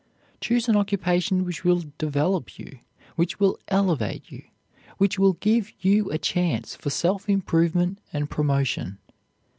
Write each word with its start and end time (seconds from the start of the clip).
Choose 0.39 0.67
an 0.67 0.75
occupation 0.75 1.45
which 1.45 1.63
will 1.63 1.83
develop 1.99 2.57
you; 2.57 2.79
which 3.17 3.39
will 3.39 3.59
elevate 3.67 4.31
you; 4.31 4.45
which 4.97 5.19
will 5.19 5.33
give 5.33 5.71
you 5.85 6.09
a 6.09 6.17
chance 6.17 6.73
for 6.75 6.89
self 6.89 7.29
improvement 7.29 7.99
and 8.11 8.27
promotion. 8.27 8.97